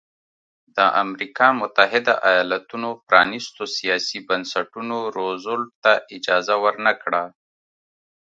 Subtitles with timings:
[0.75, 7.23] د امریکا متحده ایالتونو پرانیستو سیاسي بنسټونو روزولټ ته اجازه ورنه کړه.